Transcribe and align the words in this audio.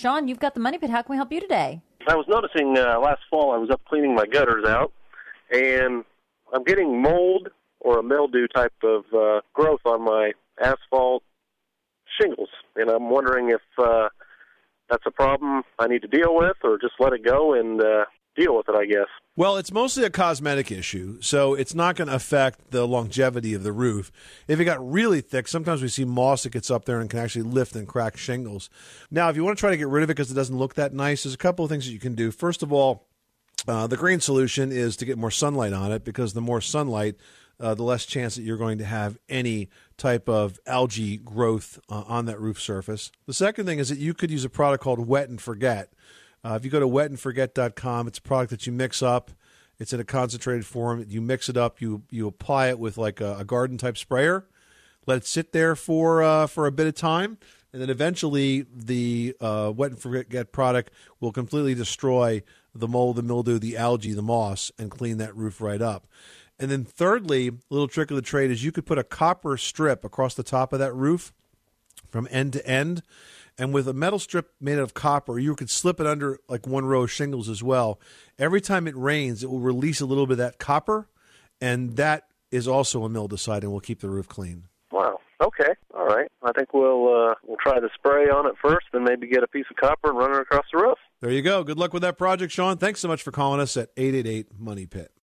Sean, 0.00 0.28
you've 0.28 0.40
got 0.40 0.54
the 0.54 0.60
money 0.60 0.78
pit. 0.78 0.88
How 0.88 1.02
can 1.02 1.12
we 1.12 1.16
help 1.18 1.30
you 1.30 1.40
today? 1.40 1.82
I 2.08 2.14
was 2.16 2.24
noticing 2.26 2.78
uh, 2.78 2.98
last 2.98 3.20
fall 3.28 3.52
I 3.52 3.58
was 3.58 3.68
up 3.68 3.82
cleaning 3.84 4.14
my 4.14 4.24
gutters 4.24 4.64
out, 4.66 4.94
and 5.52 6.04
I'm 6.54 6.64
getting 6.64 7.02
mold 7.02 7.48
or 7.80 7.98
a 7.98 8.02
mildew 8.02 8.48
type 8.48 8.72
of 8.82 9.04
uh, 9.14 9.42
growth 9.52 9.80
on 9.84 10.02
my 10.02 10.32
asphalt 10.58 11.22
shingles, 12.18 12.48
and 12.76 12.88
I'm 12.88 13.10
wondering 13.10 13.50
if 13.50 13.60
uh, 13.76 14.08
that's 14.88 15.04
a 15.04 15.10
problem 15.10 15.64
I 15.78 15.86
need 15.86 16.00
to 16.00 16.08
deal 16.08 16.34
with, 16.34 16.56
or 16.64 16.78
just 16.78 16.94
let 16.98 17.12
it 17.12 17.22
go 17.22 17.52
and 17.52 17.82
uh, 17.82 18.06
deal 18.40 18.56
with 18.56 18.68
it. 18.68 18.74
I 18.74 18.86
guess. 18.86 19.06
Well, 19.36 19.56
it's 19.56 19.72
mostly 19.72 20.04
a 20.04 20.10
cosmetic 20.10 20.70
issue, 20.70 21.20
so 21.22 21.54
it's 21.54 21.74
not 21.74 21.96
going 21.96 22.08
to 22.08 22.14
affect 22.14 22.72
the 22.72 22.86
longevity 22.86 23.54
of 23.54 23.62
the 23.62 23.72
roof. 23.72 24.10
If 24.48 24.60
it 24.60 24.64
got 24.64 24.86
really 24.86 25.20
thick, 25.20 25.48
sometimes 25.48 25.82
we 25.82 25.88
see 25.88 26.04
moss 26.04 26.42
that 26.42 26.50
gets 26.52 26.70
up 26.70 26.84
there 26.84 27.00
and 27.00 27.08
can 27.08 27.20
actually 27.20 27.42
lift 27.42 27.74
and 27.76 27.86
crack 27.86 28.16
shingles. 28.16 28.68
Now, 29.10 29.30
if 29.30 29.36
you 29.36 29.44
want 29.44 29.56
to 29.56 29.60
try 29.60 29.70
to 29.70 29.76
get 29.76 29.88
rid 29.88 30.02
of 30.02 30.10
it 30.10 30.14
because 30.14 30.30
it 30.30 30.34
doesn't 30.34 30.58
look 30.58 30.74
that 30.74 30.92
nice, 30.92 31.22
there's 31.22 31.34
a 31.34 31.38
couple 31.38 31.64
of 31.64 31.70
things 31.70 31.86
that 31.86 31.92
you 31.92 32.00
can 32.00 32.14
do. 32.14 32.30
First 32.30 32.62
of 32.62 32.72
all, 32.72 33.06
uh, 33.68 33.86
the 33.86 33.96
green 33.96 34.20
solution 34.20 34.72
is 34.72 34.96
to 34.96 35.04
get 35.04 35.18
more 35.18 35.30
sunlight 35.30 35.72
on 35.72 35.92
it 35.92 36.04
because 36.04 36.32
the 36.32 36.40
more 36.40 36.60
sunlight, 36.60 37.16
uh, 37.58 37.74
the 37.74 37.82
less 37.82 38.06
chance 38.06 38.34
that 38.34 38.42
you're 38.42 38.56
going 38.56 38.78
to 38.78 38.84
have 38.84 39.18
any 39.28 39.68
type 39.96 40.28
of 40.28 40.58
algae 40.66 41.18
growth 41.18 41.78
uh, 41.88 42.04
on 42.06 42.26
that 42.26 42.40
roof 42.40 42.60
surface. 42.60 43.12
The 43.26 43.34
second 43.34 43.66
thing 43.66 43.78
is 43.78 43.90
that 43.90 43.98
you 43.98 44.14
could 44.14 44.30
use 44.30 44.44
a 44.44 44.50
product 44.50 44.82
called 44.82 45.06
Wet 45.06 45.28
and 45.28 45.40
Forget. 45.40 45.92
Uh, 46.44 46.54
if 46.54 46.64
you 46.64 46.70
go 46.70 46.80
to 46.80 46.88
wetandforget.com, 46.88 48.08
it's 48.08 48.18
a 48.18 48.22
product 48.22 48.50
that 48.50 48.66
you 48.66 48.72
mix 48.72 49.02
up. 49.02 49.30
It's 49.78 49.92
in 49.92 50.00
a 50.00 50.04
concentrated 50.04 50.66
form. 50.66 51.04
You 51.08 51.20
mix 51.20 51.48
it 51.48 51.56
up. 51.56 51.80
You 51.80 52.02
you 52.10 52.26
apply 52.26 52.68
it 52.68 52.78
with 52.78 52.98
like 52.98 53.20
a, 53.20 53.38
a 53.38 53.44
garden 53.44 53.78
type 53.78 53.96
sprayer. 53.96 54.46
Let 55.06 55.18
it 55.18 55.26
sit 55.26 55.52
there 55.52 55.74
for 55.74 56.22
uh, 56.22 56.46
for 56.46 56.66
a 56.66 56.72
bit 56.72 56.86
of 56.86 56.94
time, 56.94 57.38
and 57.72 57.80
then 57.80 57.88
eventually 57.88 58.66
the 58.74 59.34
uh, 59.40 59.72
wet 59.74 59.92
and 59.92 60.00
forget 60.00 60.52
product 60.52 60.92
will 61.18 61.32
completely 61.32 61.74
destroy 61.74 62.42
the 62.74 62.86
mold, 62.88 63.16
the 63.16 63.22
mildew, 63.22 63.58
the 63.58 63.76
algae, 63.76 64.12
the 64.12 64.22
moss, 64.22 64.70
and 64.78 64.90
clean 64.90 65.16
that 65.18 65.34
roof 65.34 65.60
right 65.60 65.80
up. 65.80 66.06
And 66.58 66.70
then 66.70 66.84
thirdly, 66.84 67.48
a 67.48 67.52
little 67.70 67.88
trick 67.88 68.10
of 68.10 68.16
the 68.16 68.22
trade 68.22 68.50
is 68.50 68.62
you 68.62 68.70
could 68.70 68.84
put 68.84 68.98
a 68.98 69.04
copper 69.04 69.56
strip 69.56 70.04
across 70.04 70.34
the 70.34 70.42
top 70.42 70.74
of 70.74 70.78
that 70.78 70.94
roof 70.94 71.32
from 72.10 72.28
end 72.30 72.52
to 72.52 72.66
end. 72.66 73.02
And 73.60 73.74
with 73.74 73.86
a 73.86 73.92
metal 73.92 74.18
strip 74.18 74.54
made 74.58 74.78
out 74.78 74.84
of 74.84 74.94
copper, 74.94 75.38
you 75.38 75.54
could 75.54 75.68
slip 75.68 76.00
it 76.00 76.06
under 76.06 76.38
like 76.48 76.66
one 76.66 76.86
row 76.86 77.02
of 77.02 77.10
shingles 77.10 77.46
as 77.46 77.62
well. 77.62 78.00
Every 78.38 78.62
time 78.62 78.88
it 78.88 78.96
rains, 78.96 79.44
it 79.44 79.50
will 79.50 79.60
release 79.60 80.00
a 80.00 80.06
little 80.06 80.26
bit 80.26 80.32
of 80.32 80.38
that 80.38 80.58
copper, 80.58 81.10
and 81.60 81.96
that 81.96 82.28
is 82.50 82.66
also 82.66 83.04
a 83.04 83.10
mildewcide 83.10 83.60
and 83.60 83.70
will 83.70 83.80
keep 83.80 84.00
the 84.00 84.08
roof 84.08 84.26
clean. 84.26 84.64
Wow. 84.90 85.18
Okay. 85.42 85.74
All 85.94 86.06
right. 86.06 86.26
I 86.42 86.52
think 86.52 86.72
we'll 86.72 87.14
uh, 87.14 87.34
we'll 87.46 87.58
try 87.62 87.78
the 87.80 87.90
spray 87.94 88.30
on 88.30 88.46
it 88.46 88.54
first, 88.62 88.86
then 88.94 89.04
maybe 89.04 89.26
get 89.28 89.42
a 89.42 89.48
piece 89.48 89.66
of 89.70 89.76
copper 89.76 90.08
and 90.08 90.18
run 90.18 90.34
it 90.34 90.40
across 90.40 90.64
the 90.72 90.78
roof. 90.78 90.98
There 91.20 91.30
you 91.30 91.42
go. 91.42 91.62
Good 91.62 91.78
luck 91.78 91.92
with 91.92 92.00
that 92.00 92.16
project, 92.16 92.54
Sean. 92.54 92.78
Thanks 92.78 93.00
so 93.00 93.08
much 93.08 93.22
for 93.22 93.30
calling 93.30 93.60
us 93.60 93.76
at 93.76 93.90
888 93.94 94.58
Money 94.58 94.86
Pit. 94.86 95.12